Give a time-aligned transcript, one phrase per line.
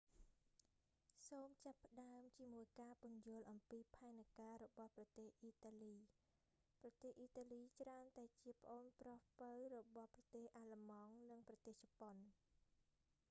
[1.27, 5.95] សូមចាប់ផ្តើមជាមួយការពន្យល់អំពីផែនការរបស់ប្រទេសអ៊ីតាលី
[6.81, 12.15] ប្រទេសអ៊ីតាលីច្រើនតែជាប្អូនប្រុសពៅរបស់ប្រទេសអាល្លឺម៉ង់ និងប្រទេសជប៉ុន